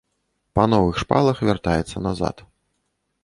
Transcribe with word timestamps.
Па 0.59 0.63
новых 0.73 0.95
шпалах 1.01 1.43
вяртаецца 1.49 2.03
назад. 2.07 2.35